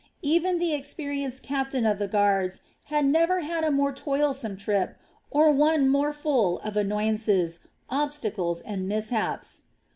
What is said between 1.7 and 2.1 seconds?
of the